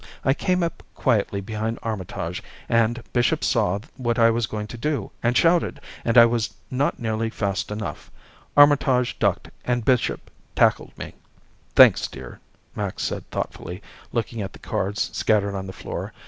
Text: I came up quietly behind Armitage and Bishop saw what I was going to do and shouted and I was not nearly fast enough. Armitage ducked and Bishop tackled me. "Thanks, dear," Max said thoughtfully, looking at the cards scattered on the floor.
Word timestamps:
I 0.25 0.33
came 0.33 0.63
up 0.63 0.81
quietly 0.95 1.41
behind 1.41 1.77
Armitage 1.83 2.41
and 2.67 3.03
Bishop 3.13 3.43
saw 3.43 3.77
what 3.97 4.17
I 4.17 4.31
was 4.31 4.47
going 4.47 4.65
to 4.65 4.75
do 4.79 5.11
and 5.21 5.37
shouted 5.37 5.79
and 6.03 6.17
I 6.17 6.25
was 6.25 6.55
not 6.71 6.97
nearly 6.97 7.29
fast 7.29 7.69
enough. 7.69 8.09
Armitage 8.57 9.19
ducked 9.19 9.51
and 9.63 9.85
Bishop 9.85 10.31
tackled 10.55 10.97
me. 10.97 11.13
"Thanks, 11.75 12.07
dear," 12.07 12.39
Max 12.75 13.03
said 13.03 13.29
thoughtfully, 13.29 13.83
looking 14.11 14.41
at 14.41 14.53
the 14.53 14.57
cards 14.57 15.11
scattered 15.13 15.53
on 15.53 15.67
the 15.67 15.71
floor. 15.71 16.13